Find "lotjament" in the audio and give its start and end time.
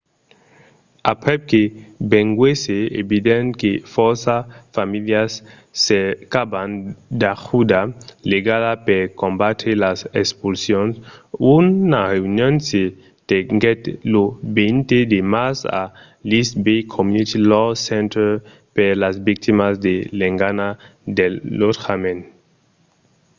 21.59-22.21